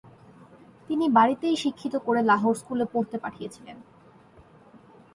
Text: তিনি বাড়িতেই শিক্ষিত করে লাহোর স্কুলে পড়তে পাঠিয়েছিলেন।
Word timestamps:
তিনি 0.87 1.05
বাড়িতেই 1.09 1.55
শিক্ষিত 1.55 1.93
করে 1.97 2.21
লাহোর 2.23 2.55
স্কুলে 2.55 2.85
পড়তে 2.93 3.17
পাঠিয়েছিলেন। 3.17 3.77